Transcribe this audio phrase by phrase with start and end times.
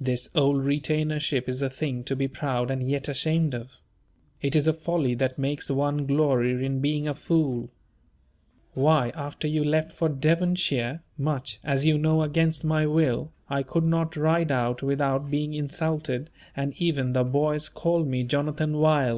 [0.00, 3.76] This old retainership is a thing to be proud and yet ashamed of.
[4.40, 7.70] It is a folly that makes one glory in being a fool.
[8.74, 13.84] Why, after you left for Devonshire (much, as you know, against my will), I could
[13.84, 19.10] not ride out without being insulted, and even the boys called me "Jonathan Wild."